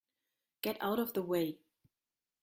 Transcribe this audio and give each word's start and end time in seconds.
Get 0.63 0.79
out 0.81 0.97
of 0.97 1.13
the 1.13 1.21
way! 1.21 1.59